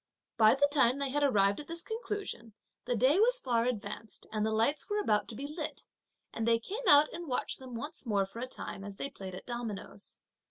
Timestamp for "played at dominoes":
9.11-10.17